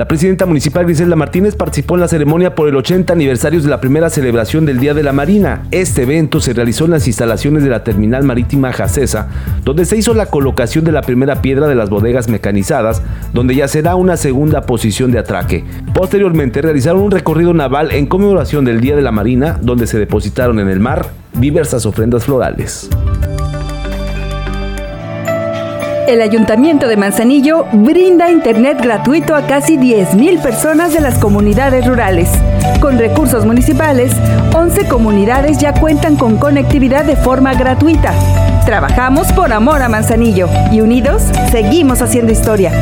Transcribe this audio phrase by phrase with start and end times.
[0.00, 3.82] La presidenta municipal Griselda Martínez participó en la ceremonia por el 80 aniversario de la
[3.82, 5.64] primera celebración del Día de la Marina.
[5.72, 9.28] Este evento se realizó en las instalaciones de la terminal marítima Jacesa,
[9.62, 13.02] donde se hizo la colocación de la primera piedra de las bodegas mecanizadas,
[13.34, 15.66] donde ya será una segunda posición de atraque.
[15.92, 20.60] Posteriormente realizaron un recorrido naval en conmemoración del Día de la Marina, donde se depositaron
[20.60, 22.88] en el mar diversas ofrendas florales.
[26.10, 32.28] El Ayuntamiento de Manzanillo brinda Internet gratuito a casi 10.000 personas de las comunidades rurales.
[32.80, 34.10] Con recursos municipales,
[34.52, 38.12] 11 comunidades ya cuentan con conectividad de forma gratuita.
[38.66, 42.72] Trabajamos por amor a Manzanillo y unidos seguimos haciendo historia.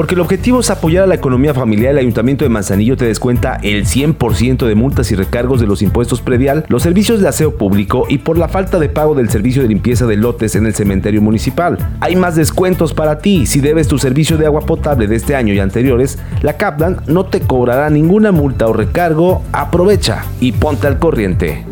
[0.00, 3.56] Porque el objetivo es apoyar a la economía familiar, el Ayuntamiento de Manzanillo te descuenta
[3.62, 8.06] el 100% de multas y recargos de los impuestos predial, los servicios de aseo público
[8.08, 11.20] y por la falta de pago del servicio de limpieza de lotes en el cementerio
[11.20, 11.76] municipal.
[12.00, 13.44] Hay más descuentos para ti.
[13.44, 17.26] Si debes tu servicio de agua potable de este año y anteriores, la Kaplan no
[17.26, 19.42] te cobrará ninguna multa o recargo.
[19.52, 21.66] Aprovecha y ponte al corriente.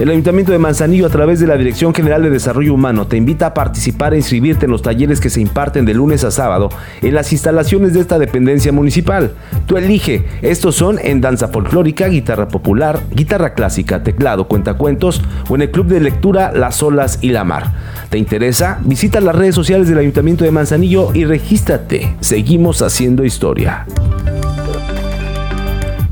[0.00, 3.44] El Ayuntamiento de Manzanillo, a través de la Dirección General de Desarrollo Humano, te invita
[3.44, 6.70] a participar e inscribirte en los talleres que se imparten de lunes a sábado
[7.02, 9.32] en las instalaciones de esta dependencia municipal.
[9.66, 10.24] Tú elige.
[10.40, 15.88] Estos son en danza folclórica, guitarra popular, guitarra clásica, teclado, cuentacuentos o en el club
[15.88, 17.70] de lectura Las Olas y la Mar.
[18.08, 18.78] ¿Te interesa?
[18.82, 22.16] Visita las redes sociales del Ayuntamiento de Manzanillo y regístrate.
[22.20, 23.84] Seguimos haciendo historia.